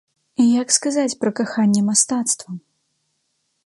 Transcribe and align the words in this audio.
І 0.43 0.45
як 0.61 0.69
сказаць 0.77 1.17
пра 1.25 1.31
каханне 1.41 1.81
мастацтвам? 1.93 2.55